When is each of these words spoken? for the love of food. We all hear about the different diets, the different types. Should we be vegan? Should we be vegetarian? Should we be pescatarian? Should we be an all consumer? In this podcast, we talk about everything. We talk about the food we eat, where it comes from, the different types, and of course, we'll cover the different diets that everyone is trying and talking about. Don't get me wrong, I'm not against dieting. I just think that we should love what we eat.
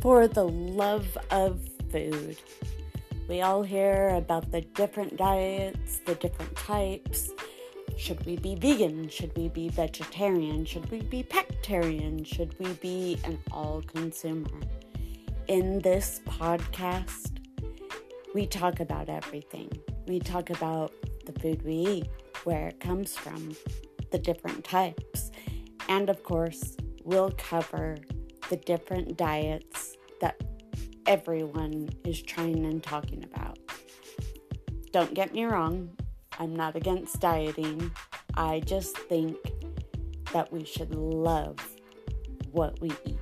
for 0.00 0.26
the 0.26 0.44
love 0.44 1.18
of 1.30 1.60
food. 1.90 2.38
We 3.28 3.42
all 3.42 3.62
hear 3.62 4.08
about 4.16 4.50
the 4.50 4.62
different 4.62 5.18
diets, 5.18 6.00
the 6.06 6.14
different 6.14 6.56
types. 6.56 7.30
Should 7.98 8.24
we 8.24 8.36
be 8.36 8.54
vegan? 8.54 9.10
Should 9.10 9.36
we 9.36 9.50
be 9.50 9.68
vegetarian? 9.68 10.64
Should 10.64 10.90
we 10.90 11.02
be 11.02 11.22
pescatarian? 11.22 12.26
Should 12.26 12.58
we 12.58 12.72
be 12.74 13.18
an 13.24 13.38
all 13.52 13.82
consumer? 13.82 14.48
In 15.48 15.80
this 15.80 16.22
podcast, 16.26 17.38
we 18.34 18.46
talk 18.46 18.80
about 18.80 19.10
everything. 19.10 19.70
We 20.06 20.18
talk 20.18 20.48
about 20.48 20.94
the 21.26 21.38
food 21.40 21.62
we 21.62 21.74
eat, 21.74 22.08
where 22.44 22.68
it 22.68 22.80
comes 22.80 23.16
from, 23.16 23.54
the 24.10 24.18
different 24.18 24.64
types, 24.64 25.30
and 25.90 26.08
of 26.08 26.22
course, 26.22 26.76
we'll 27.04 27.32
cover 27.32 27.98
the 28.48 28.56
different 28.56 29.16
diets 29.16 29.89
that 30.20 30.40
everyone 31.06 31.90
is 32.04 32.22
trying 32.22 32.64
and 32.64 32.82
talking 32.82 33.24
about. 33.24 33.58
Don't 34.92 35.14
get 35.14 35.32
me 35.32 35.44
wrong, 35.44 35.90
I'm 36.38 36.54
not 36.54 36.76
against 36.76 37.20
dieting. 37.20 37.90
I 38.34 38.60
just 38.60 38.96
think 38.96 39.36
that 40.32 40.52
we 40.52 40.64
should 40.64 40.94
love 40.94 41.58
what 42.52 42.80
we 42.80 42.90
eat. 43.04 43.18